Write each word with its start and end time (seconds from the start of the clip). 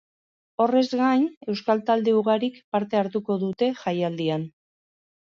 Horrez 0.63 0.85
gain, 1.01 1.25
euskal 1.53 1.83
talde 1.89 2.15
ugarik 2.19 2.57
parte 2.77 2.99
hartuko 3.01 3.35
dute 3.43 3.69
jaialdian. 3.83 4.47